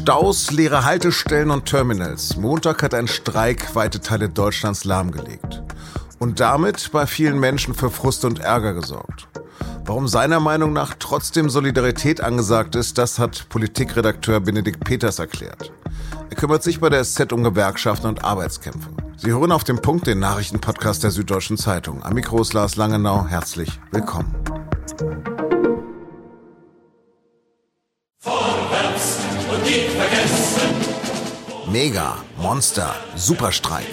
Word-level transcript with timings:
Staus, 0.00 0.50
leere 0.50 0.86
Haltestellen 0.86 1.50
und 1.50 1.66
Terminals. 1.66 2.38
Montag 2.38 2.82
hat 2.82 2.94
ein 2.94 3.06
Streik 3.06 3.74
weite 3.74 4.00
Teile 4.00 4.30
Deutschlands 4.30 4.84
lahmgelegt. 4.84 5.62
Und 6.18 6.40
damit 6.40 6.90
bei 6.90 7.06
vielen 7.06 7.38
Menschen 7.38 7.74
für 7.74 7.90
Frust 7.90 8.24
und 8.24 8.38
Ärger 8.38 8.72
gesorgt. 8.72 9.28
Warum 9.84 10.08
seiner 10.08 10.40
Meinung 10.40 10.72
nach 10.72 10.94
trotzdem 10.98 11.50
Solidarität 11.50 12.22
angesagt 12.22 12.76
ist, 12.76 12.96
das 12.96 13.18
hat 13.18 13.50
Politikredakteur 13.50 14.40
Benedikt 14.40 14.82
Peters 14.84 15.18
erklärt. 15.18 15.70
Er 16.30 16.36
kümmert 16.36 16.62
sich 16.62 16.80
bei 16.80 16.88
der 16.88 17.04
SZ 17.04 17.30
um 17.34 17.44
Gewerkschaften 17.44 18.06
und 18.06 18.24
Arbeitskämpfe. 18.24 18.88
Sie 19.18 19.30
hören 19.30 19.52
auf 19.52 19.64
dem 19.64 19.82
Punkt 19.82 20.06
den 20.06 20.18
Nachrichtenpodcast 20.18 21.04
der 21.04 21.10
Süddeutschen 21.10 21.58
Zeitung. 21.58 22.02
Am 22.02 22.14
Mikro 22.14 22.40
ist 22.40 22.54
Lars 22.54 22.76
Langenau. 22.76 23.26
Herzlich 23.26 23.78
willkommen. 23.90 24.34
Mega, 31.72 32.16
Monster, 32.36 32.96
Superstreik. 33.14 33.86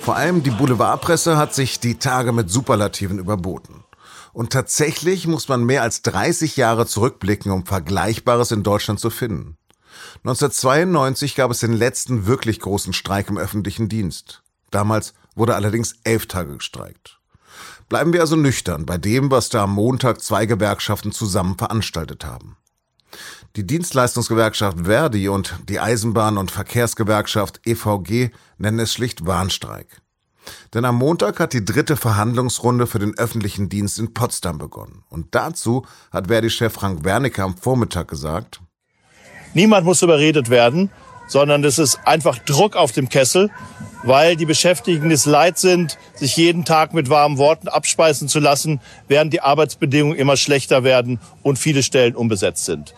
Vor 0.00 0.16
allem 0.16 0.42
die 0.42 0.50
Boulevardpresse 0.50 1.36
hat 1.36 1.54
sich 1.54 1.78
die 1.78 1.98
Tage 1.98 2.32
mit 2.32 2.48
Superlativen 2.48 3.18
überboten. 3.18 3.84
Und 4.32 4.54
tatsächlich 4.54 5.26
muss 5.26 5.46
man 5.48 5.64
mehr 5.64 5.82
als 5.82 6.00
30 6.00 6.56
Jahre 6.56 6.86
zurückblicken, 6.86 7.52
um 7.52 7.66
Vergleichbares 7.66 8.52
in 8.52 8.62
Deutschland 8.62 9.00
zu 9.00 9.10
finden. 9.10 9.58
1992 10.24 11.34
gab 11.34 11.50
es 11.50 11.60
den 11.60 11.74
letzten 11.74 12.24
wirklich 12.24 12.58
großen 12.60 12.94
Streik 12.94 13.28
im 13.28 13.36
öffentlichen 13.36 13.90
Dienst. 13.90 14.42
Damals 14.70 15.12
wurde 15.34 15.56
allerdings 15.56 15.96
elf 16.04 16.24
Tage 16.24 16.56
gestreikt. 16.56 17.18
Bleiben 17.90 18.14
wir 18.14 18.22
also 18.22 18.36
nüchtern 18.36 18.86
bei 18.86 18.96
dem, 18.96 19.30
was 19.30 19.50
da 19.50 19.64
am 19.64 19.74
Montag 19.74 20.22
zwei 20.22 20.46
Gewerkschaften 20.46 21.12
zusammen 21.12 21.58
veranstaltet 21.58 22.24
haben. 22.24 22.56
Die 23.56 23.64
Dienstleistungsgewerkschaft 23.64 24.78
Verdi 24.84 25.28
und 25.28 25.54
die 25.68 25.78
Eisenbahn- 25.78 26.38
und 26.38 26.50
Verkehrsgewerkschaft 26.50 27.60
EVG 27.64 28.30
nennen 28.58 28.80
es 28.80 28.92
schlicht 28.92 29.26
Warnstreik. 29.26 29.86
Denn 30.74 30.84
am 30.84 30.96
Montag 30.96 31.38
hat 31.38 31.52
die 31.52 31.64
dritte 31.64 31.96
Verhandlungsrunde 31.96 32.88
für 32.88 32.98
den 32.98 33.16
öffentlichen 33.16 33.68
Dienst 33.68 34.00
in 34.00 34.12
Potsdam 34.12 34.58
begonnen. 34.58 35.04
Und 35.08 35.36
dazu 35.36 35.86
hat 36.10 36.26
Verdi-Chef 36.26 36.72
Frank 36.72 37.04
Wernicke 37.04 37.44
am 37.44 37.56
Vormittag 37.56 38.08
gesagt, 38.08 38.60
Niemand 39.54 39.86
muss 39.86 40.02
überredet 40.02 40.50
werden, 40.50 40.90
sondern 41.28 41.62
es 41.62 41.78
ist 41.78 42.00
einfach 42.04 42.38
Druck 42.38 42.74
auf 42.74 42.90
dem 42.90 43.08
Kessel, 43.08 43.52
weil 44.02 44.34
die 44.34 44.46
Beschäftigten 44.46 45.12
es 45.12 45.26
leid 45.26 45.58
sind, 45.58 45.96
sich 46.16 46.36
jeden 46.36 46.64
Tag 46.64 46.92
mit 46.92 47.08
warmen 47.08 47.38
Worten 47.38 47.68
abspeisen 47.68 48.26
zu 48.26 48.40
lassen, 48.40 48.80
während 49.06 49.32
die 49.32 49.42
Arbeitsbedingungen 49.42 50.18
immer 50.18 50.36
schlechter 50.36 50.82
werden 50.82 51.20
und 51.44 51.60
viele 51.60 51.84
Stellen 51.84 52.16
unbesetzt 52.16 52.64
sind. 52.64 52.94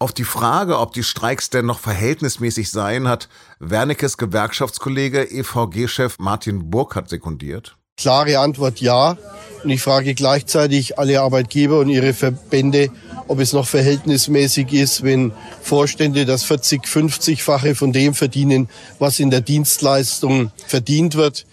Auf 0.00 0.12
die 0.12 0.24
Frage, 0.24 0.78
ob 0.78 0.92
die 0.92 1.02
Streiks 1.02 1.50
denn 1.50 1.66
noch 1.66 1.80
verhältnismäßig 1.80 2.70
seien, 2.70 3.08
hat 3.08 3.28
Wernickes 3.58 4.16
Gewerkschaftskollege 4.16 5.28
EVG-Chef 5.28 6.20
Martin 6.20 6.70
Burkhardt 6.70 7.08
sekundiert. 7.08 7.76
Klare 7.96 8.38
Antwort 8.38 8.80
ja. 8.80 9.18
Und 9.64 9.70
ich 9.70 9.82
frage 9.82 10.14
gleichzeitig 10.14 11.00
alle 11.00 11.20
Arbeitgeber 11.20 11.80
und 11.80 11.88
ihre 11.88 12.14
Verbände, 12.14 12.90
ob 13.26 13.40
es 13.40 13.52
noch 13.52 13.66
verhältnismäßig 13.66 14.72
ist, 14.72 15.02
wenn 15.02 15.32
Vorstände 15.62 16.26
das 16.26 16.44
40, 16.44 16.84
50-fache 16.84 17.74
von 17.74 17.92
dem 17.92 18.14
verdienen, 18.14 18.68
was 19.00 19.18
in 19.18 19.30
der 19.30 19.40
Dienstleistung 19.40 20.52
verdient 20.64 21.16
wird. 21.16 21.44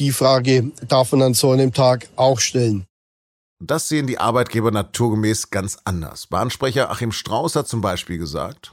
Die 0.00 0.10
Frage 0.10 0.72
darf 0.88 1.12
man 1.12 1.22
an 1.22 1.34
so 1.34 1.52
einem 1.52 1.72
Tag 1.72 2.08
auch 2.16 2.40
stellen. 2.40 2.84
Das 3.64 3.88
sehen 3.88 4.08
die 4.08 4.18
Arbeitgeber 4.18 4.72
naturgemäß 4.72 5.50
ganz 5.50 5.78
anders. 5.84 6.26
Bahnsprecher 6.26 6.90
Achim 6.90 7.12
Strauß 7.12 7.54
hat 7.54 7.68
zum 7.68 7.80
Beispiel 7.80 8.18
gesagt, 8.18 8.72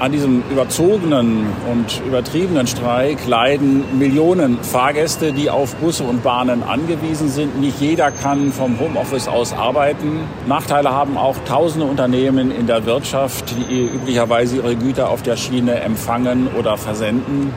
an 0.00 0.10
diesem 0.10 0.42
überzogenen 0.50 1.46
und 1.70 2.02
übertriebenen 2.04 2.66
Streik 2.66 3.24
leiden 3.28 3.98
Millionen 4.00 4.58
Fahrgäste, 4.62 5.32
die 5.32 5.48
auf 5.48 5.76
Busse 5.76 6.02
und 6.02 6.24
Bahnen 6.24 6.64
angewiesen 6.64 7.28
sind. 7.28 7.60
Nicht 7.60 7.80
jeder 7.80 8.10
kann 8.10 8.52
vom 8.52 8.80
Homeoffice 8.80 9.28
aus 9.28 9.52
arbeiten. 9.52 10.20
Nachteile 10.48 10.90
haben 10.90 11.16
auch 11.16 11.36
tausende 11.46 11.86
Unternehmen 11.86 12.50
in 12.50 12.66
der 12.66 12.84
Wirtschaft, 12.84 13.54
die 13.70 13.86
üblicherweise 13.86 14.56
ihre 14.56 14.74
Güter 14.74 15.08
auf 15.08 15.22
der 15.22 15.36
Schiene 15.36 15.76
empfangen 15.76 16.48
oder 16.48 16.76
versenden. 16.76 17.54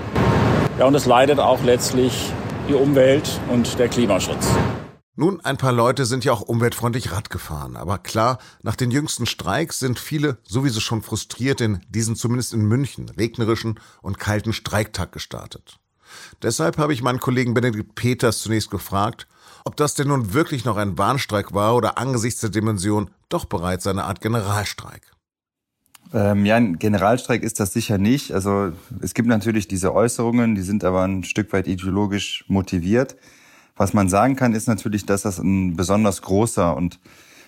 Ja, 0.78 0.86
und 0.86 0.94
es 0.94 1.08
leidet 1.08 1.40
auch 1.40 1.64
letztlich 1.64 2.32
die 2.70 2.76
Umwelt 2.76 3.28
und 3.52 3.80
der 3.80 3.90
Klimaschutz. 3.90 4.48
Nun, 5.20 5.42
ein 5.42 5.58
paar 5.58 5.74
Leute 5.74 6.06
sind 6.06 6.24
ja 6.24 6.32
auch 6.32 6.40
umweltfreundlich 6.40 7.12
Rad 7.12 7.30
gefahren. 7.30 7.76
Aber 7.76 7.98
klar, 7.98 8.38
nach 8.64 8.78
den 8.78 8.90
jüngsten 8.90 9.26
Streiks 9.26 9.78
sind 9.78 10.00
viele 10.00 10.38
sowieso 10.44 10.80
schon 10.80 11.02
frustriert 11.02 11.60
in 11.60 11.82
diesen 11.90 12.16
zumindest 12.16 12.54
in 12.54 12.62
München 12.62 13.10
regnerischen 13.10 13.82
und 14.02 14.18
kalten 14.18 14.54
Streiktag 14.54 15.12
gestartet. 15.12 15.78
Deshalb 16.42 16.78
habe 16.78 16.94
ich 16.94 17.02
meinen 17.02 17.20
Kollegen 17.20 17.54
Benedikt 17.54 17.96
Peters 17.96 18.40
zunächst 18.40 18.72
gefragt, 18.72 19.28
ob 19.66 19.76
das 19.76 19.94
denn 19.94 20.08
nun 20.08 20.34
wirklich 20.34 20.64
noch 20.64 20.78
ein 20.78 20.98
Warnstreik 20.98 21.54
war 21.54 21.76
oder 21.76 21.98
angesichts 21.98 22.40
der 22.40 22.52
Dimension 22.52 23.12
doch 23.28 23.44
bereits 23.44 23.88
eine 23.88 24.06
Art 24.06 24.22
Generalstreik. 24.22 25.02
Ähm, 26.14 26.46
ja, 26.46 26.56
ein 26.56 26.80
Generalstreik 26.80 27.44
ist 27.44 27.60
das 27.60 27.74
sicher 27.74 27.98
nicht. 27.98 28.34
Also 28.34 28.72
es 29.02 29.14
gibt 29.14 29.28
natürlich 29.28 29.68
diese 29.68 29.94
Äußerungen, 29.94 30.56
die 30.56 30.62
sind 30.62 30.86
aber 30.86 31.04
ein 31.04 31.26
Stück 31.26 31.52
weit 31.52 31.68
ideologisch 31.68 32.46
motiviert. 32.48 33.18
Was 33.80 33.94
man 33.94 34.10
sagen 34.10 34.36
kann, 34.36 34.54
ist 34.54 34.68
natürlich, 34.68 35.06
dass 35.06 35.22
das 35.22 35.40
ein 35.40 35.78
besonders 35.78 36.22
großer 36.22 36.76
und 36.76 37.00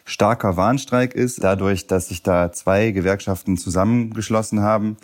starker 0.05 0.55
Warnstreik 0.55 1.13
ist, 1.13 1.43
dadurch, 1.43 1.87
dass 1.87 2.07
sich 2.07 2.23
da 2.23 2.53
zwei 2.53 2.91
Gewerkschaften 2.91 3.57
zusammengeschlossen 3.57 4.61
haben, 4.61 4.95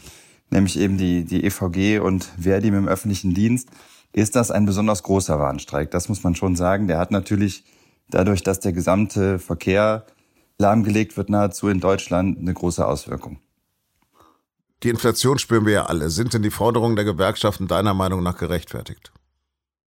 nämlich 0.51 0.79
eben 0.79 0.97
die, 0.97 1.25
die 1.25 1.43
EVG 1.43 1.99
und 1.99 2.29
Verdi 2.39 2.69
im 2.69 2.87
öffentlichen 2.87 3.33
Dienst, 3.33 3.67
ist 4.13 4.37
das 4.37 4.51
ein 4.51 4.65
besonders 4.65 5.03
großer 5.03 5.37
Warnstreik. 5.37 5.91
Das 5.91 6.07
muss 6.07 6.23
man 6.23 6.33
schon 6.33 6.55
sagen. 6.55 6.87
Der 6.87 6.97
hat 6.97 7.11
natürlich 7.11 7.65
dadurch, 8.09 8.41
dass 8.41 8.61
der 8.61 8.71
gesamte 8.71 9.37
Verkehr 9.37 10.05
lahmgelegt 10.57 11.17
wird, 11.17 11.29
nahezu 11.29 11.67
in 11.67 11.81
Deutschland 11.81 12.39
eine 12.39 12.53
große 12.53 12.87
Auswirkung. 12.87 13.39
Die 14.81 14.89
Inflation 14.89 15.39
spüren 15.39 15.65
wir 15.65 15.73
ja 15.73 15.85
alle. 15.87 16.09
Sind 16.09 16.33
denn 16.33 16.41
die 16.41 16.51
Forderungen 16.51 16.95
der 16.95 17.03
Gewerkschaften 17.03 17.67
deiner 17.67 17.93
Meinung 17.93 18.23
nach 18.23 18.37
gerechtfertigt? 18.37 19.11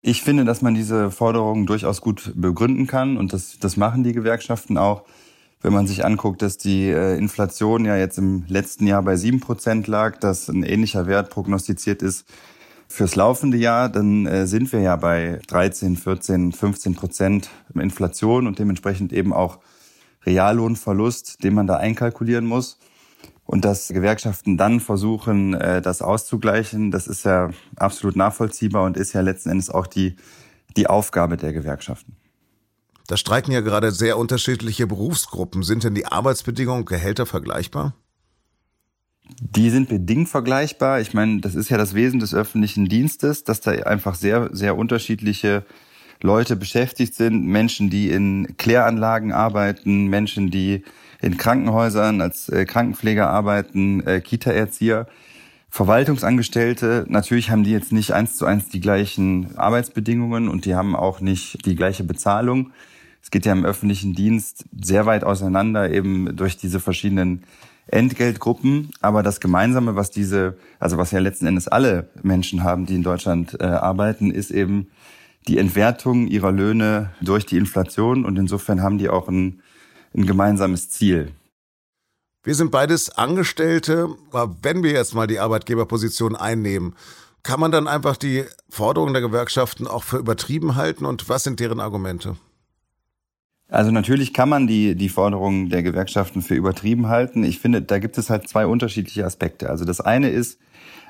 Ich 0.02 0.22
finde, 0.22 0.46
dass 0.46 0.62
man 0.62 0.74
diese 0.74 1.10
Forderungen 1.10 1.66
durchaus 1.66 2.00
gut 2.00 2.32
begründen 2.34 2.86
kann 2.86 3.18
und 3.18 3.34
das, 3.34 3.58
das 3.58 3.76
machen 3.76 4.02
die 4.02 4.14
Gewerkschaften 4.14 4.78
auch. 4.78 5.04
Wenn 5.60 5.74
man 5.74 5.86
sich 5.86 6.06
anguckt, 6.06 6.40
dass 6.40 6.56
die 6.56 6.88
äh, 6.88 7.18
Inflation 7.18 7.84
ja 7.84 7.94
jetzt 7.96 8.16
im 8.16 8.44
letzten 8.48 8.86
Jahr 8.86 9.02
bei 9.02 9.16
sieben 9.16 9.40
Prozent 9.40 9.86
lag, 9.88 10.18
dass 10.18 10.48
ein 10.48 10.62
ähnlicher 10.62 11.06
Wert 11.06 11.28
prognostiziert 11.28 12.00
ist 12.00 12.26
fürs 12.88 13.14
laufende 13.14 13.58
Jahr, 13.58 13.90
dann 13.90 14.24
äh, 14.24 14.46
sind 14.46 14.72
wir 14.72 14.80
ja 14.80 14.96
bei 14.96 15.38
13, 15.48 15.96
14, 15.96 16.52
15 16.52 16.94
Prozent 16.94 17.50
Inflation 17.74 18.46
und 18.46 18.58
dementsprechend 18.58 19.12
eben 19.12 19.34
auch 19.34 19.58
Reallohnverlust, 20.24 21.44
den 21.44 21.52
man 21.52 21.66
da 21.66 21.76
einkalkulieren 21.76 22.46
muss. 22.46 22.78
Und 23.50 23.64
dass 23.64 23.88
Gewerkschaften 23.88 24.56
dann 24.56 24.78
versuchen, 24.78 25.54
äh, 25.54 25.82
das 25.82 26.02
auszugleichen, 26.02 26.92
das 26.92 27.08
ist 27.08 27.24
ja 27.24 27.50
absolut 27.74 28.14
nachvollziehbar 28.14 28.84
und 28.84 28.96
ist 28.96 29.12
ja 29.12 29.22
letzten 29.22 29.50
Endes 29.50 29.70
auch 29.70 29.88
die, 29.88 30.14
die 30.76 30.86
Aufgabe 30.86 31.36
der 31.36 31.52
Gewerkschaften. 31.52 32.14
Da 33.08 33.16
streiken 33.16 33.50
ja 33.52 33.60
gerade 33.60 33.90
sehr 33.90 34.18
unterschiedliche 34.18 34.86
Berufsgruppen. 34.86 35.64
Sind 35.64 35.82
denn 35.82 35.96
die 35.96 36.06
Arbeitsbedingungen, 36.06 36.84
Gehälter 36.84 37.26
vergleichbar? 37.26 37.96
Die 39.40 39.70
sind 39.70 39.88
bedingt 39.88 40.28
vergleichbar. 40.28 41.00
Ich 41.00 41.12
meine, 41.12 41.40
das 41.40 41.56
ist 41.56 41.70
ja 41.70 41.76
das 41.76 41.94
Wesen 41.94 42.20
des 42.20 42.32
öffentlichen 42.32 42.88
Dienstes, 42.88 43.42
dass 43.42 43.60
da 43.60 43.72
einfach 43.72 44.14
sehr, 44.14 44.50
sehr 44.52 44.78
unterschiedliche 44.78 45.64
Leute 46.22 46.54
beschäftigt 46.54 47.16
sind. 47.16 47.44
Menschen, 47.44 47.90
die 47.90 48.10
in 48.10 48.56
Kläranlagen 48.58 49.32
arbeiten, 49.32 50.06
Menschen, 50.06 50.52
die 50.52 50.84
in 51.20 51.36
Krankenhäusern 51.36 52.20
als 52.20 52.48
äh, 52.48 52.64
Krankenpfleger 52.64 53.28
arbeiten, 53.28 54.06
äh, 54.06 54.20
Kita-Erzieher. 54.20 55.06
Verwaltungsangestellte, 55.72 57.06
natürlich 57.08 57.50
haben 57.50 57.62
die 57.62 57.70
jetzt 57.70 57.92
nicht 57.92 58.12
eins 58.12 58.36
zu 58.36 58.44
eins 58.44 58.68
die 58.68 58.80
gleichen 58.80 59.56
Arbeitsbedingungen 59.56 60.48
und 60.48 60.64
die 60.64 60.74
haben 60.74 60.96
auch 60.96 61.20
nicht 61.20 61.64
die 61.64 61.76
gleiche 61.76 62.02
Bezahlung. 62.02 62.72
Es 63.22 63.30
geht 63.30 63.46
ja 63.46 63.52
im 63.52 63.64
öffentlichen 63.64 64.14
Dienst 64.14 64.64
sehr 64.80 65.06
weit 65.06 65.22
auseinander, 65.22 65.90
eben 65.90 66.36
durch 66.36 66.56
diese 66.56 66.80
verschiedenen 66.80 67.44
Entgeltgruppen. 67.86 68.90
Aber 69.00 69.22
das 69.22 69.40
Gemeinsame, 69.40 69.94
was 69.94 70.10
diese, 70.10 70.56
also 70.78 70.98
was 70.98 71.10
ja 71.10 71.20
letzten 71.20 71.46
Endes 71.46 71.68
alle 71.68 72.08
Menschen 72.22 72.64
haben, 72.64 72.86
die 72.86 72.94
in 72.94 73.02
Deutschland 73.02 73.56
äh, 73.60 73.64
arbeiten, 73.64 74.30
ist 74.30 74.50
eben 74.50 74.88
die 75.48 75.58
Entwertung 75.58 76.26
ihrer 76.26 76.52
Löhne 76.52 77.10
durch 77.20 77.46
die 77.46 77.58
Inflation. 77.58 78.24
Und 78.24 78.38
insofern 78.38 78.82
haben 78.82 78.98
die 78.98 79.08
auch 79.08 79.28
ein 79.28 79.60
ein 80.14 80.26
gemeinsames 80.26 80.90
Ziel. 80.90 81.32
Wir 82.42 82.54
sind 82.54 82.70
beides 82.70 83.10
Angestellte, 83.10 84.08
aber 84.30 84.56
wenn 84.62 84.82
wir 84.82 84.92
jetzt 84.92 85.14
mal 85.14 85.26
die 85.26 85.38
Arbeitgeberposition 85.38 86.36
einnehmen, 86.36 86.94
kann 87.42 87.60
man 87.60 87.70
dann 87.70 87.88
einfach 87.88 88.16
die 88.16 88.44
Forderungen 88.68 89.12
der 89.12 89.22
Gewerkschaften 89.22 89.86
auch 89.86 90.04
für 90.04 90.18
übertrieben 90.18 90.76
halten 90.76 91.04
und 91.04 91.28
was 91.28 91.44
sind 91.44 91.60
deren 91.60 91.80
Argumente? 91.80 92.36
Also 93.68 93.92
natürlich 93.92 94.34
kann 94.34 94.48
man 94.48 94.66
die, 94.66 94.96
die 94.96 95.08
Forderungen 95.08 95.68
der 95.68 95.82
Gewerkschaften 95.82 96.42
für 96.42 96.54
übertrieben 96.54 97.08
halten. 97.08 97.44
Ich 97.44 97.60
finde, 97.60 97.82
da 97.82 97.98
gibt 97.98 98.18
es 98.18 98.28
halt 98.28 98.48
zwei 98.48 98.66
unterschiedliche 98.66 99.24
Aspekte. 99.24 99.70
Also 99.70 99.84
das 99.84 100.00
eine 100.00 100.30
ist, 100.30 100.58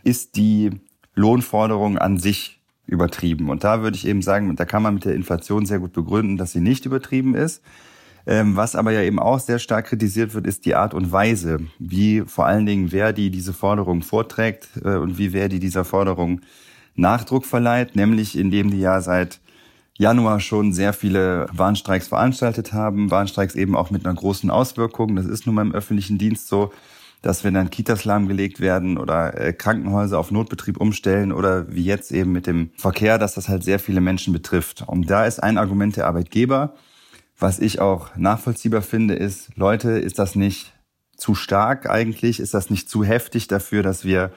ist 0.04 0.36
die 0.36 0.70
Lohnforderung 1.14 1.96
an 1.96 2.18
sich 2.18 2.60
übertrieben. 2.86 3.48
Und 3.48 3.64
da 3.64 3.82
würde 3.82 3.96
ich 3.96 4.06
eben 4.06 4.20
sagen, 4.20 4.54
da 4.56 4.64
kann 4.66 4.82
man 4.82 4.94
mit 4.94 5.04
der 5.04 5.14
Inflation 5.14 5.64
sehr 5.64 5.78
gut 5.78 5.92
begründen, 5.92 6.36
dass 6.36 6.52
sie 6.52 6.60
nicht 6.60 6.84
übertrieben 6.84 7.34
ist. 7.34 7.62
Ähm, 8.30 8.54
was 8.54 8.76
aber 8.76 8.92
ja 8.92 9.02
eben 9.02 9.18
auch 9.18 9.40
sehr 9.40 9.58
stark 9.58 9.86
kritisiert 9.86 10.34
wird, 10.34 10.46
ist 10.46 10.64
die 10.64 10.76
Art 10.76 10.94
und 10.94 11.10
Weise, 11.10 11.58
wie 11.80 12.22
vor 12.24 12.46
allen 12.46 12.64
Dingen 12.64 12.90
Verdi 12.90 13.28
diese 13.28 13.52
Forderung 13.52 14.02
vorträgt 14.02 14.68
äh, 14.84 14.94
und 14.94 15.18
wie 15.18 15.30
Verdi 15.30 15.58
dieser 15.58 15.84
Forderung 15.84 16.40
Nachdruck 16.94 17.44
verleiht, 17.44 17.96
nämlich 17.96 18.38
indem 18.38 18.70
die 18.70 18.78
ja 18.78 19.00
seit 19.00 19.40
Januar 19.98 20.38
schon 20.38 20.72
sehr 20.72 20.92
viele 20.92 21.48
Warnstreiks 21.52 22.06
veranstaltet 22.06 22.72
haben. 22.72 23.10
Warnstreiks 23.10 23.56
eben 23.56 23.74
auch 23.74 23.90
mit 23.90 24.06
einer 24.06 24.14
großen 24.14 24.48
Auswirkung. 24.48 25.16
Das 25.16 25.26
ist 25.26 25.46
nun 25.46 25.56
mal 25.56 25.62
im 25.62 25.74
öffentlichen 25.74 26.16
Dienst 26.16 26.46
so, 26.46 26.72
dass 27.22 27.42
wenn 27.42 27.54
dann 27.54 27.70
Kitas 27.70 28.04
lahmgelegt 28.04 28.60
werden 28.60 28.96
oder 28.96 29.36
äh, 29.40 29.52
Krankenhäuser 29.52 30.20
auf 30.20 30.30
Notbetrieb 30.30 30.80
umstellen 30.80 31.32
oder 31.32 31.74
wie 31.74 31.84
jetzt 31.84 32.12
eben 32.12 32.30
mit 32.30 32.46
dem 32.46 32.70
Verkehr, 32.76 33.18
dass 33.18 33.34
das 33.34 33.48
halt 33.48 33.64
sehr 33.64 33.80
viele 33.80 34.00
Menschen 34.00 34.32
betrifft. 34.32 34.84
Und 34.86 35.10
da 35.10 35.24
ist 35.24 35.42
ein 35.42 35.58
Argument 35.58 35.96
der 35.96 36.06
Arbeitgeber, 36.06 36.74
was 37.40 37.58
ich 37.58 37.80
auch 37.80 38.14
nachvollziehbar 38.16 38.82
finde, 38.82 39.14
ist, 39.14 39.50
Leute, 39.56 39.90
ist 39.92 40.18
das 40.18 40.34
nicht 40.34 40.72
zu 41.16 41.34
stark 41.34 41.88
eigentlich? 41.88 42.40
Ist 42.40 42.54
das 42.54 42.70
nicht 42.70 42.88
zu 42.88 43.04
heftig 43.04 43.48
dafür, 43.48 43.82
dass 43.82 44.04
wir 44.04 44.32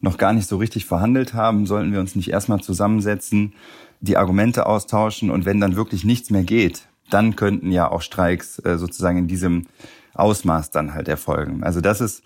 noch 0.00 0.18
gar 0.18 0.32
nicht 0.32 0.48
so 0.48 0.56
richtig 0.56 0.86
verhandelt 0.86 1.34
haben? 1.34 1.66
Sollten 1.66 1.92
wir 1.92 2.00
uns 2.00 2.16
nicht 2.16 2.30
erstmal 2.30 2.60
zusammensetzen? 2.60 3.54
die 4.00 4.16
Argumente 4.16 4.66
austauschen 4.66 5.30
und 5.30 5.44
wenn 5.44 5.60
dann 5.60 5.76
wirklich 5.76 6.04
nichts 6.04 6.30
mehr 6.30 6.42
geht, 6.42 6.88
dann 7.10 7.36
könnten 7.36 7.70
ja 7.70 7.90
auch 7.90 8.02
Streiks 8.02 8.58
äh, 8.60 8.78
sozusagen 8.78 9.18
in 9.18 9.28
diesem 9.28 9.66
Ausmaß 10.14 10.70
dann 10.70 10.94
halt 10.94 11.08
erfolgen. 11.08 11.62
Also 11.62 11.80
das 11.80 12.00
ist 12.00 12.22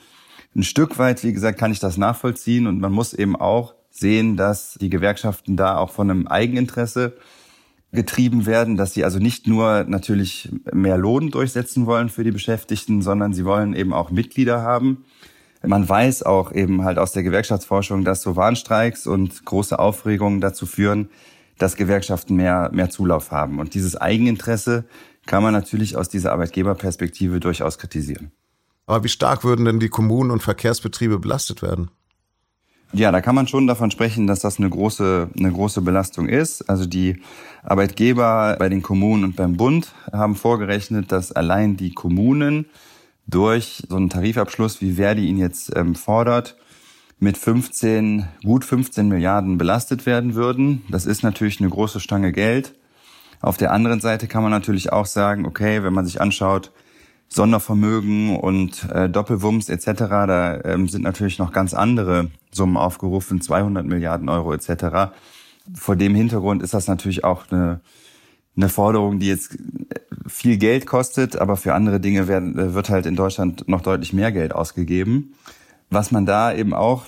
ein 0.55 0.63
Stück 0.63 0.99
weit, 0.99 1.25
wie 1.25 1.33
gesagt, 1.33 1.59
kann 1.59 1.73
ich 1.73 1.81
das 1.81 1.97
nachvollziehen 1.97 2.67
und 2.67 2.81
man 2.81 2.93
muss 2.93 3.13
eben 3.13 3.35
auch 3.35 3.75
sehen, 3.91 4.37
dass 4.37 4.75
die 4.81 4.91
Gewerkschaften 4.91 5.57
da 5.57 5.79
auch 5.79 5.91
von 5.91 6.11
einem 6.11 6.27
Eigeninteresse 6.29 7.17
getrieben 7.95 8.47
werden, 8.47 8.77
dass 8.77 8.95
sie 8.95 9.05
also 9.05 9.19
nicht 9.19 9.47
nur 9.47 9.85
natürlich 9.85 10.51
mehr 10.73 10.99
Lohn 10.99 11.31
durchsetzen 11.31 11.87
wollen 11.87 12.09
für 12.09 12.25
die 12.25 12.33
Beschäftigten, 12.33 13.03
sondern 13.03 13.33
sie 13.33 13.45
wollen 13.45 13.75
eben 13.75 13.93
auch 13.93 14.11
Mitglieder 14.11 14.63
haben. 14.63 15.05
Man 15.67 15.89
weiß 15.89 16.25
auch 16.25 16.53
eben 16.53 16.85
halt 16.85 16.99
aus 16.99 17.13
der 17.13 17.23
Gewerkschaftsforschung, 17.23 18.05
dass 18.05 18.23
so 18.23 18.37
Warnstreiks 18.37 19.07
und 19.07 19.45
große 19.45 19.79
Aufregungen 19.79 20.41
dazu 20.41 20.67
führen, 20.67 21.09
dass 21.59 21.77
Gewerkschaften 21.77 22.35
mehr, 22.37 22.71
mehr 22.73 22.91
Zulauf 22.91 23.31
haben. 23.31 23.59
Und 23.59 23.75
dieses 23.75 23.97
Eigeninteresse 23.97 24.85
kann 25.27 25.43
man 25.43 25.53
natürlich 25.53 25.97
aus 25.97 26.09
dieser 26.09 26.33
Arbeitgeberperspektive 26.33 27.41
durchaus 27.41 27.79
kritisieren. 27.79 28.33
Aber 28.87 29.05
wie 29.05 29.09
stark 29.09 29.45
würden 29.45 29.65
denn 29.65 29.81
die 29.81 29.89
Kommunen 29.89 30.31
und 30.31 30.43
Verkehrsbetriebe 30.43 31.19
belastet 31.19 31.63
werden? 31.63 31.91
Ja, 32.95 33.11
da 33.11 33.21
kann 33.21 33.35
man 33.35 33.49
schon 33.49 33.67
davon 33.67 33.91
sprechen, 33.91 34.29
dass 34.29 34.39
das 34.39 34.61
eine 34.61 34.71
große, 34.71 35.29
eine 35.37 35.51
große 35.51 35.83
Belastung 35.83 36.29
ist. 36.29 36.71
Also 36.71 36.87
die 36.87 37.21
Arbeitgeber 37.65 38.55
bei 38.57 38.69
den 38.69 38.83
Kommunen 38.83 39.25
und 39.25 39.35
beim 39.35 39.57
Bund 39.57 39.93
haben 40.13 40.37
vorgerechnet, 40.37 41.11
dass 41.11 41.33
allein 41.33 41.77
die 41.77 41.93
Kommunen 41.93 42.67
durch 43.27 43.83
so 43.89 43.97
einen 43.97 44.11
Tarifabschluss, 44.11 44.81
wie 44.81 44.93
Verdi 44.93 45.27
ihn 45.27 45.39
jetzt 45.39 45.77
ähm, 45.77 45.97
fordert, 45.97 46.57
mit 47.19 47.37
15, 47.37 48.29
gut 48.45 48.65
15 48.65 49.09
Milliarden 49.09 49.59
belastet 49.59 50.07
werden 50.07 50.37
würden. 50.37 50.85
Das 50.89 51.05
ist 51.05 51.25
natürlich 51.25 51.59
eine 51.59 51.71
große 51.71 51.99
Stange 51.99 52.31
Geld. 52.31 52.77
Auf 53.41 53.57
der 53.57 53.73
anderen 53.73 54.01
Seite 54.01 54.29
kann 54.29 54.45
man 54.45 54.53
natürlich 54.53 54.93
auch 54.93 55.07
sagen, 55.07 55.47
okay, 55.47 55.83
wenn 55.83 55.95
man 55.95 56.07
sich 56.07 56.21
anschaut, 56.21 56.71
Sondervermögen 57.35 58.37
und 58.37 58.89
äh, 58.91 59.09
Doppelwumms 59.09 59.69
etc., 59.69 59.87
da 60.07 60.61
ähm, 60.65 60.89
sind 60.89 61.03
natürlich 61.03 61.39
noch 61.41 61.51
ganz 61.51 61.75
andere 61.75 62.31
Summen 62.53 62.77
aufgerufen, 62.77 63.41
200 63.41 63.85
Milliarden 63.85 64.29
Euro 64.29 64.53
etc. 64.53 65.13
Vor 65.75 65.97
dem 65.97 66.15
Hintergrund 66.15 66.63
ist 66.63 66.75
das 66.75 66.87
natürlich 66.87 67.25
auch 67.25 67.51
eine, 67.51 67.81
eine 68.57 68.69
Forderung, 68.69 69.19
die 69.19 69.27
jetzt 69.27 69.59
viel 70.29 70.59
Geld 70.59 70.87
kostet, 70.87 71.35
aber 71.37 71.57
für 71.57 71.75
andere 71.75 71.99
Dinge 71.99 72.29
werden, 72.29 72.75
wird 72.75 72.89
halt 72.89 73.05
in 73.05 73.17
Deutschland 73.17 73.69
noch 73.69 73.81
deutlich 73.81 74.13
mehr 74.13 74.31
Geld 74.31 74.55
ausgegeben. 74.55 75.35
Was 75.91 76.13
man 76.13 76.27
da 76.27 76.55
eben 76.55 76.73
auch 76.73 77.05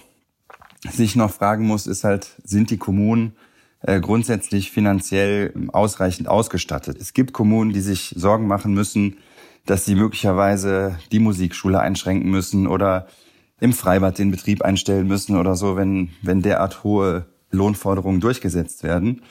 sich 0.90 1.14
noch 1.14 1.30
fragen 1.30 1.68
muss, 1.68 1.86
ist 1.86 2.02
halt, 2.02 2.30
sind 2.42 2.70
die 2.70 2.78
Kommunen 2.78 3.36
äh, 3.82 4.00
grundsätzlich 4.00 4.72
finanziell 4.72 5.54
ausreichend 5.72 6.26
ausgestattet? 6.26 6.98
Es 7.00 7.12
gibt 7.12 7.32
Kommunen, 7.32 7.72
die 7.72 7.80
sich 7.80 8.12
Sorgen 8.16 8.48
machen 8.48 8.74
müssen, 8.74 9.18
dass 9.66 9.84
sie 9.84 9.94
möglicherweise 9.94 10.98
die 11.12 11.18
Musikschule 11.18 11.80
einschränken 11.80 12.30
müssen 12.30 12.66
oder 12.66 13.06
im 13.60 13.72
Freibad 13.72 14.18
den 14.18 14.30
Betrieb 14.30 14.62
einstellen 14.62 15.06
müssen 15.06 15.36
oder 15.36 15.56
so, 15.56 15.76
wenn, 15.76 16.10
wenn 16.22 16.42
derart 16.42 16.84
hohe 16.84 17.26
Lohnforderungen 17.50 18.20
durchgesetzt 18.20 18.82
werden. 18.82 19.22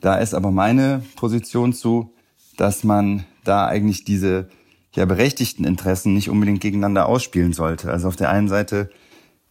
Da 0.00 0.16
ist 0.16 0.34
aber 0.34 0.50
meine 0.50 1.02
Position 1.16 1.72
zu, 1.72 2.14
dass 2.56 2.84
man 2.84 3.24
da 3.44 3.66
eigentlich 3.66 4.04
diese 4.04 4.48
ja 4.94 5.04
berechtigten 5.06 5.64
Interessen 5.64 6.14
nicht 6.14 6.30
unbedingt 6.30 6.60
gegeneinander 6.60 7.06
ausspielen 7.06 7.52
sollte. 7.52 7.90
Also 7.90 8.08
auf 8.08 8.16
der 8.16 8.30
einen 8.30 8.48
Seite 8.48 8.90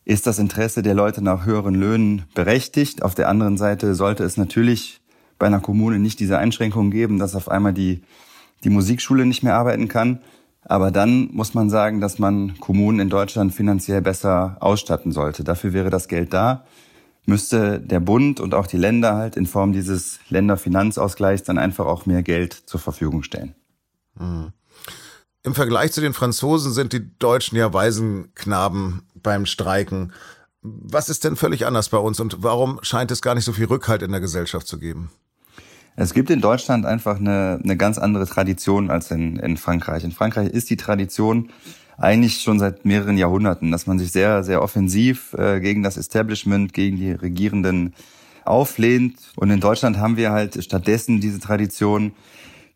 ist 0.05 0.27
das 0.27 0.39
Interesse 0.39 0.81
der 0.81 0.93
Leute 0.93 1.21
nach 1.21 1.45
höheren 1.45 1.75
Löhnen 1.75 2.23
berechtigt. 2.33 3.03
Auf 3.03 3.15
der 3.15 3.29
anderen 3.29 3.57
Seite 3.57 3.95
sollte 3.95 4.23
es 4.23 4.37
natürlich 4.37 5.01
bei 5.39 5.47
einer 5.47 5.59
Kommune 5.59 5.99
nicht 5.99 6.19
diese 6.19 6.37
Einschränkungen 6.37 6.91
geben, 6.91 7.19
dass 7.19 7.35
auf 7.35 7.49
einmal 7.49 7.73
die, 7.73 8.03
die 8.63 8.69
Musikschule 8.69 9.25
nicht 9.25 9.43
mehr 9.43 9.55
arbeiten 9.55 9.87
kann. 9.87 10.21
Aber 10.65 10.91
dann 10.91 11.29
muss 11.33 11.53
man 11.53 11.69
sagen, 11.69 11.99
dass 11.99 12.19
man 12.19 12.57
Kommunen 12.59 12.99
in 12.99 13.09
Deutschland 13.09 13.53
finanziell 13.53 14.01
besser 14.01 14.57
ausstatten 14.61 15.11
sollte. 15.11 15.43
Dafür 15.43 15.73
wäre 15.73 15.89
das 15.89 16.07
Geld 16.07 16.33
da. 16.33 16.65
Müsste 17.25 17.79
der 17.79 17.99
Bund 17.99 18.39
und 18.39 18.53
auch 18.53 18.67
die 18.67 18.77
Länder 18.77 19.15
halt 19.15 19.37
in 19.37 19.45
Form 19.45 19.73
dieses 19.73 20.19
Länderfinanzausgleichs 20.29 21.43
dann 21.43 21.57
einfach 21.57 21.85
auch 21.85 22.05
mehr 22.05 22.23
Geld 22.23 22.53
zur 22.53 22.79
Verfügung 22.79 23.23
stellen. 23.23 23.55
Mhm. 24.19 24.51
Im 25.43 25.55
Vergleich 25.55 25.91
zu 25.91 25.99
den 25.99 26.13
Franzosen 26.13 26.71
sind 26.71 26.93
die 26.93 27.17
Deutschen 27.19 27.57
ja 27.57 27.73
Waisenknaben 27.73 29.01
beim 29.13 29.45
Streiken. 29.45 30.13
Was 30.61 31.09
ist 31.09 31.25
denn 31.25 31.35
völlig 31.35 31.65
anders 31.65 31.89
bei 31.89 31.97
uns 31.97 32.21
und 32.21 32.41
warum 32.41 32.79
scheint 32.81 33.11
es 33.11 33.21
gar 33.21 33.35
nicht 33.35 33.43
so 33.43 33.51
viel 33.51 33.65
Rückhalt 33.65 34.01
in 34.01 34.11
der 34.11 34.21
Gesellschaft 34.21 34.67
zu 34.67 34.79
geben? 34.79 35.11
Es 35.95 36.13
gibt 36.13 36.29
in 36.29 36.41
Deutschland 36.41 36.85
einfach 36.85 37.19
eine, 37.19 37.59
eine 37.63 37.77
ganz 37.77 37.97
andere 37.97 38.25
Tradition 38.25 38.89
als 38.89 39.11
in, 39.11 39.37
in 39.37 39.57
Frankreich. 39.57 40.03
In 40.03 40.11
Frankreich 40.11 40.49
ist 40.49 40.69
die 40.69 40.77
Tradition 40.77 41.49
eigentlich 41.97 42.41
schon 42.41 42.57
seit 42.57 42.85
mehreren 42.85 43.17
Jahrhunderten, 43.17 43.71
dass 43.71 43.85
man 43.85 43.99
sich 43.99 44.11
sehr, 44.11 44.43
sehr 44.43 44.63
offensiv 44.63 45.33
äh, 45.33 45.59
gegen 45.59 45.83
das 45.83 45.97
Establishment, 45.97 46.73
gegen 46.73 46.97
die 46.97 47.11
Regierenden 47.11 47.93
auflehnt. 48.43 49.17
Und 49.35 49.51
in 49.51 49.59
Deutschland 49.59 49.97
haben 49.97 50.17
wir 50.17 50.31
halt 50.31 50.63
stattdessen 50.63 51.21
diese 51.21 51.39
Tradition, 51.39 52.13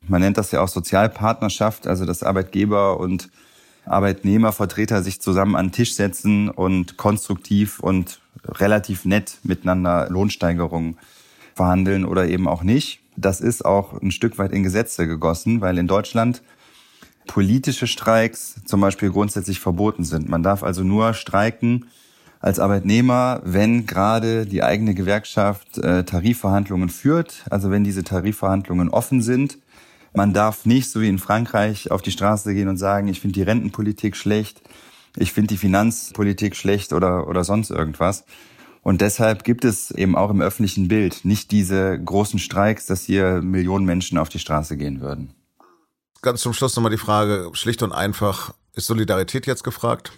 man 0.08 0.22
nennt 0.22 0.38
das 0.38 0.52
ja 0.52 0.62
auch 0.62 0.68
Sozialpartnerschaft, 0.68 1.88
also 1.88 2.06
dass 2.06 2.22
Arbeitgeber 2.24 3.00
und 3.00 3.30
Arbeitnehmervertreter 3.86 5.02
sich 5.02 5.20
zusammen 5.22 5.56
an 5.56 5.68
den 5.68 5.72
Tisch 5.72 5.96
setzen 5.96 6.50
und 6.50 6.98
konstruktiv 6.98 7.80
und 7.80 8.20
relativ 8.46 9.06
nett 9.06 9.40
miteinander 9.44 10.08
Lohnsteigerungen 10.10 10.98
verhandeln 11.56 12.06
oder 12.06 12.28
eben 12.28 12.48
auch 12.48 12.64
nicht. 12.64 13.02
Das 13.18 13.42
ist 13.42 13.66
auch 13.66 14.02
ein 14.02 14.12
Stück 14.12 14.38
weit 14.38 14.52
in 14.52 14.64
Gesetze 14.64 15.08
gegossen, 15.08 15.60
weil 15.62 15.78
in 15.78 15.88
Deutschland 15.88 16.42
politische 17.26 17.88
Streiks 17.88 18.62
zum 18.66 18.80
Beispiel 18.80 19.10
grundsätzlich 19.10 19.60
verboten 19.60 20.06
sind. 20.06 20.30
Man 20.30 20.44
darf 20.44 20.64
also 20.64 20.84
nur 20.84 21.14
streiken 21.14 21.88
als 22.40 22.60
Arbeitnehmer, 22.60 23.42
wenn 23.44 23.86
gerade 23.86 24.46
die 24.46 24.64
eigene 24.64 24.94
Gewerkschaft 24.94 25.80
äh, 25.80 26.06
Tarifverhandlungen 26.06 26.90
führt, 26.90 27.44
also 27.50 27.72
wenn 27.72 27.84
diese 27.84 28.04
Tarifverhandlungen 28.04 28.90
offen 28.90 29.22
sind 29.22 29.58
man 30.18 30.34
darf 30.34 30.66
nicht, 30.66 30.90
so 30.90 31.00
wie 31.00 31.10
in 31.10 31.20
Frankreich, 31.20 31.92
auf 31.92 32.02
die 32.02 32.12
Straße 32.12 32.54
gehen 32.56 32.68
und 32.68 32.78
sagen, 32.78 33.08
ich 33.08 33.22
finde 33.22 33.36
die 33.36 33.44
Rentenpolitik 33.44 34.16
schlecht, 34.16 34.62
ich 35.16 35.32
finde 35.32 35.50
die 35.50 35.58
Finanzpolitik 35.58 36.56
schlecht 36.56 36.92
oder, 36.92 37.28
oder 37.28 37.44
sonst 37.44 37.70
irgendwas. 37.70 38.26
Und 38.88 39.01
deshalb 39.01 39.44
gibt 39.44 39.65
es 39.65 39.91
eben 39.91 40.15
auch 40.15 40.29
im 40.29 40.39
öffentlichen 40.39 40.88
Bild 40.88 41.25
nicht 41.25 41.51
diese 41.51 42.01
großen 42.01 42.39
Streiks, 42.39 42.86
dass 42.86 43.03
hier 43.03 43.41
Millionen 43.41 43.84
Menschen 43.84 44.17
auf 44.17 44.29
die 44.29 44.39
Straße 44.39 44.77
gehen 44.77 45.01
würden. 45.01 45.34
Ganz 46.22 46.39
zum 46.39 46.53
Schluss 46.53 46.74
nochmal 46.74 46.94
die 46.94 46.98
Frage, 46.98 47.50
schlicht 47.51 47.84
und 47.84 47.91
einfach, 47.91 48.53
ist 48.75 48.88
Solidarität 48.88 49.46
jetzt 49.46 49.65
gefragt? 49.65 50.13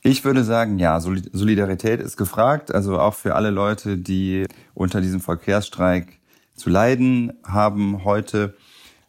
Ich 0.00 0.24
würde 0.24 0.42
sagen, 0.42 0.80
ja, 0.80 0.98
Solidarität 0.98 2.00
ist 2.00 2.16
gefragt, 2.16 2.74
also 2.74 2.98
auch 2.98 3.14
für 3.14 3.36
alle 3.36 3.50
Leute, 3.50 3.98
die 3.98 4.48
unter 4.74 5.00
diesem 5.00 5.20
Verkehrsstreik 5.20 6.18
zu 6.56 6.70
leiden 6.70 7.34
haben 7.44 8.02
heute, 8.02 8.56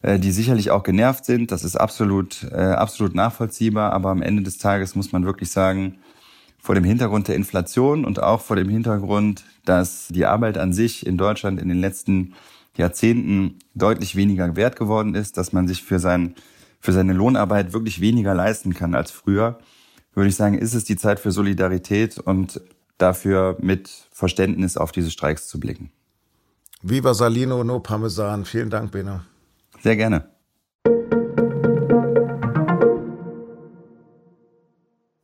äh, 0.04 0.20
die 0.20 0.32
sicherlich 0.32 0.70
auch 0.70 0.84
genervt 0.84 1.26
sind. 1.26 1.52
Das 1.52 1.64
ist 1.64 1.78
absolut, 1.78 2.44
äh, 2.52 2.58
absolut 2.58 3.16
nachvollziehbar. 3.16 3.92
Aber 3.92 4.12
am 4.12 4.22
Ende 4.22 4.44
des 4.44 4.60
Tages 4.60 4.94
muss 4.94 5.12
man 5.12 5.26
wirklich 5.26 5.50
sagen, 5.50 5.98
vor 6.64 6.76
dem 6.76 6.86
Hintergrund 6.86 7.28
der 7.28 7.36
Inflation 7.36 8.06
und 8.06 8.24
auch 8.24 8.40
vor 8.40 8.56
dem 8.56 8.70
Hintergrund, 8.70 9.44
dass 9.66 10.08
die 10.08 10.26
Arbeit 10.26 10.58
an 10.58 10.72
sich 10.72 11.06
in 11.06 11.18
Deutschland 11.18 11.60
in 11.60 11.68
den 11.68 11.78
letzten 11.78 12.36
Jahrzehnten 12.78 13.60
deutlich 13.76 14.16
weniger 14.16 14.56
wert 14.56 14.78
geworden 14.78 15.14
ist, 15.14 15.36
dass 15.36 15.52
man 15.52 15.68
sich 15.68 15.84
für, 15.84 16.00
sein, 16.00 16.36
für 16.80 16.94
seine 16.94 17.12
Lohnarbeit 17.12 17.74
wirklich 17.74 18.00
weniger 18.00 18.34
leisten 18.34 18.74
kann 18.74 18.96
als 18.96 19.12
früher, 19.12 19.60
würde 20.14 20.30
ich 20.30 20.36
sagen, 20.36 20.58
ist 20.58 20.74
es 20.74 20.86
die 20.86 20.96
Zeit 20.96 21.20
für 21.20 21.32
Solidarität 21.32 22.18
und 22.18 22.62
dafür 22.98 23.58
mit 23.60 23.90
Verständnis 24.14 24.78
auf 24.78 24.94
diese 24.94 25.12
Streiks 25.12 25.50
zu 25.50 25.60
blicken. 25.60 25.92
Viva 26.82 27.14
Salino, 27.14 27.66
no 27.66 27.82
Parmesan. 27.82 28.46
Vielen 28.46 28.70
Dank, 28.70 28.92
Bena. 28.94 29.26
Sehr 29.82 29.98
gerne. 29.98 30.33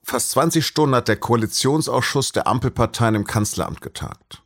Fast 0.10 0.32
20 0.32 0.66
Stunden 0.66 0.96
hat 0.96 1.08
der 1.08 1.18
Koalitionsausschuss 1.18 2.32
der 2.32 2.48
Ampelparteien 2.48 3.13
im 3.13 3.28
Kanzleramt 3.28 3.80
getagt. 3.80 4.42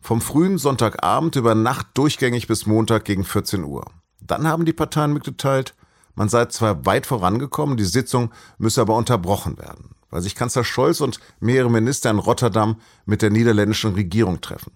Vom 0.00 0.20
frühen 0.20 0.58
Sonntagabend 0.58 1.36
über 1.36 1.54
Nacht 1.54 1.86
durchgängig 1.94 2.48
bis 2.48 2.66
Montag 2.66 3.04
gegen 3.04 3.22
14 3.22 3.62
Uhr. 3.62 3.84
Dann 4.20 4.48
haben 4.48 4.64
die 4.64 4.72
Parteien 4.72 5.12
mitgeteilt, 5.12 5.76
man 6.16 6.28
sei 6.28 6.46
zwar 6.46 6.86
weit 6.86 7.06
vorangekommen, 7.06 7.76
die 7.76 7.84
Sitzung 7.84 8.32
müsse 8.58 8.80
aber 8.80 8.96
unterbrochen 8.96 9.58
werden, 9.58 9.90
weil 10.10 10.22
sich 10.22 10.34
Kanzler 10.34 10.64
Scholz 10.64 11.00
und 11.00 11.20
mehrere 11.38 11.70
Minister 11.70 12.10
in 12.10 12.18
Rotterdam 12.18 12.80
mit 13.04 13.22
der 13.22 13.30
niederländischen 13.30 13.94
Regierung 13.94 14.40
treffen. 14.40 14.72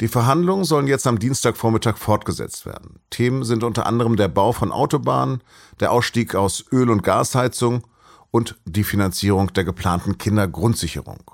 Die 0.00 0.08
Verhandlungen 0.08 0.64
sollen 0.64 0.88
jetzt 0.88 1.06
am 1.06 1.20
Dienstagvormittag 1.20 1.98
fortgesetzt 1.98 2.66
werden. 2.66 2.98
Themen 3.10 3.44
sind 3.44 3.62
unter 3.62 3.86
anderem 3.86 4.16
der 4.16 4.26
Bau 4.26 4.50
von 4.50 4.72
Autobahnen, 4.72 5.40
der 5.78 5.92
Ausstieg 5.92 6.34
aus 6.34 6.64
Öl- 6.72 6.90
und 6.90 7.04
Gasheizung 7.04 7.84
und 8.30 8.56
die 8.64 8.84
Finanzierung 8.84 9.52
der 9.52 9.64
geplanten 9.64 10.18
Kindergrundsicherung. 10.18 11.30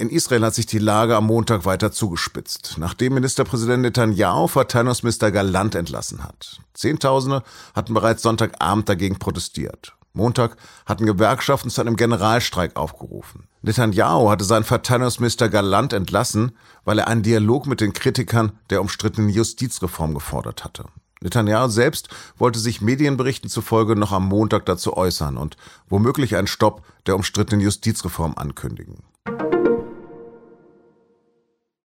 In 0.00 0.10
Israel 0.10 0.44
hat 0.44 0.54
sich 0.54 0.66
die 0.66 0.78
Lage 0.78 1.16
am 1.16 1.26
Montag 1.26 1.64
weiter 1.64 1.90
zugespitzt, 1.90 2.76
nachdem 2.78 3.14
Ministerpräsident 3.14 3.82
Netanyahu 3.82 4.46
Verteidigungsminister 4.46 5.32
Galant 5.32 5.74
entlassen 5.74 6.22
hat. 6.22 6.60
Zehntausende 6.72 7.42
hatten 7.74 7.94
bereits 7.94 8.22
Sonntagabend 8.22 8.88
dagegen 8.88 9.18
protestiert. 9.18 9.96
Montag 10.12 10.56
hatten 10.86 11.04
Gewerkschaften 11.04 11.68
zu 11.68 11.80
einem 11.80 11.96
Generalstreik 11.96 12.76
aufgerufen. 12.76 13.48
Netanyahu 13.62 14.30
hatte 14.30 14.44
seinen 14.44 14.64
Verteidigungsminister 14.64 15.48
Galant 15.48 15.92
entlassen, 15.92 16.56
weil 16.84 17.00
er 17.00 17.08
einen 17.08 17.24
Dialog 17.24 17.66
mit 17.66 17.80
den 17.80 17.92
Kritikern 17.92 18.52
der 18.70 18.80
umstrittenen 18.80 19.30
Justizreform 19.30 20.14
gefordert 20.14 20.64
hatte. 20.64 20.84
Netanyahu 21.20 21.68
selbst 21.68 22.08
wollte 22.36 22.58
sich 22.58 22.80
Medienberichten 22.80 23.50
zufolge 23.50 23.96
noch 23.96 24.12
am 24.12 24.26
Montag 24.26 24.66
dazu 24.66 24.96
äußern 24.96 25.36
und 25.36 25.56
womöglich 25.88 26.36
einen 26.36 26.46
Stopp 26.46 26.82
der 27.06 27.16
umstrittenen 27.16 27.60
Justizreform 27.60 28.34
ankündigen. 28.36 29.02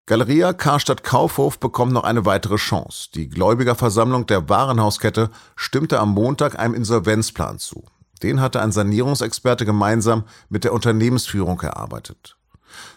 Galeria 0.06 0.52
Karstadt 0.52 1.02
Kaufhof 1.02 1.58
bekommt 1.58 1.92
noch 1.92 2.04
eine 2.04 2.26
weitere 2.26 2.56
Chance. 2.56 3.08
Die 3.14 3.28
Gläubigerversammlung 3.30 4.26
der 4.26 4.50
Warenhauskette 4.50 5.30
stimmte 5.56 5.98
am 5.98 6.10
Montag 6.10 6.58
einem 6.58 6.74
Insolvenzplan 6.74 7.58
zu. 7.58 7.84
Den 8.22 8.40
hatte 8.40 8.60
ein 8.60 8.70
Sanierungsexperte 8.70 9.64
gemeinsam 9.64 10.24
mit 10.50 10.64
der 10.64 10.74
Unternehmensführung 10.74 11.58
erarbeitet. 11.62 12.36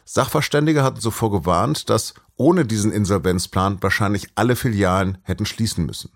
Sachverständige 0.03 0.83
hatten 0.83 0.99
zuvor 0.99 1.31
gewarnt, 1.31 1.89
dass 1.89 2.13
ohne 2.35 2.65
diesen 2.65 2.91
Insolvenzplan 2.91 3.81
wahrscheinlich 3.81 4.27
alle 4.35 4.57
Filialen 4.57 5.17
hätten 5.23 5.45
schließen 5.45 5.85
müssen. 5.85 6.11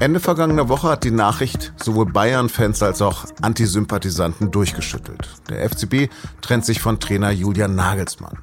Ende 0.00 0.18
vergangener 0.18 0.70
Woche 0.70 0.88
hat 0.88 1.04
die 1.04 1.10
Nachricht 1.10 1.74
sowohl 1.76 2.06
Bayern-Fans 2.06 2.82
als 2.82 3.02
auch 3.02 3.26
Antisympathisanten 3.42 4.50
durchgeschüttelt. 4.50 5.28
Der 5.50 5.68
FCB 5.68 6.10
trennt 6.40 6.64
sich 6.64 6.80
von 6.80 6.98
Trainer 7.00 7.30
Julian 7.30 7.74
Nagelsmann. 7.74 8.38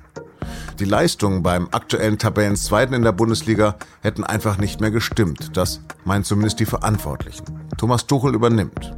Die 0.79 0.85
Leistungen 0.85 1.41
beim 1.41 1.67
aktuellen 1.71 2.19
Tabellenzweiten 2.19 2.93
in 2.93 3.01
der 3.01 3.11
Bundesliga 3.11 3.75
hätten 4.01 4.23
einfach 4.23 4.59
nicht 4.59 4.81
mehr 4.81 4.91
gestimmt. 4.91 5.57
Das 5.57 5.81
meinen 6.05 6.23
zumindest 6.23 6.59
die 6.59 6.67
Verantwortlichen. 6.67 7.45
Thomas 7.75 8.05
Tuchel 8.05 8.35
übernimmt. 8.35 8.93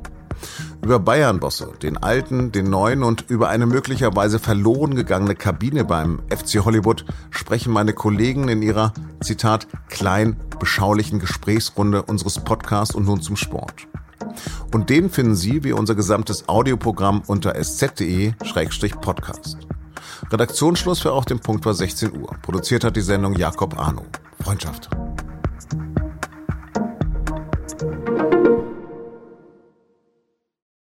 Über 0.81 1.00
Bayern-Bosse, 1.00 1.74
den 1.81 1.98
alten, 1.98 2.51
den 2.51 2.69
neuen 2.69 3.03
und 3.03 3.25
über 3.29 3.50
eine 3.50 3.65
möglicherweise 3.65 4.39
verloren 4.39 4.96
gegangene 4.96 5.36
Kabine 5.36 5.86
beim 5.86 6.19
FC 6.29 6.65
Hollywood 6.65 7.05
sprechen 7.29 7.74
meine 7.74 7.93
Kollegen 7.93 8.48
in 8.48 8.62
ihrer, 8.62 8.93
Zitat, 9.22 9.67
klein, 9.89 10.38
beschaulichen 10.60 11.19
Gesprächsrunde 11.19 12.03
unseres 12.03 12.39
Podcasts 12.39 12.96
und 12.96 13.05
nun 13.05 13.22
zum 13.22 13.36
Sport. 13.36 13.88
Und 14.74 14.89
den 14.89 15.10
finden 15.10 15.36
Sie 15.36 15.63
wie 15.63 15.74
unser 15.74 15.96
gesamtes 15.96 16.48
Audioprogramm 16.48 17.24
unter 17.27 17.55
sz.de-podcast. 17.55 19.58
Redaktionsschluss 20.31 21.00
für 21.00 21.13
auch 21.13 21.25
den 21.25 21.39
Punkt 21.39 21.65
war 21.65 21.74
16 21.74 22.15
Uhr. 22.19 22.36
Produziert 22.41 22.84
hat 22.84 22.96
die 22.96 23.01
Sendung 23.01 23.36
Jakob 23.36 23.79
Arno. 23.79 24.05
Freundschaft. 24.43 24.89